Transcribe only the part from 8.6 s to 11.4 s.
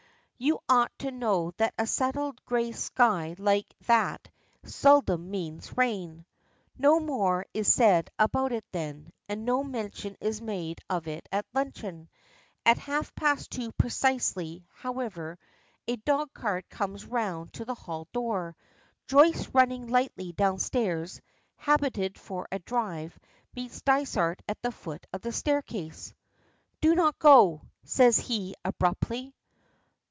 then, and no mention is made of it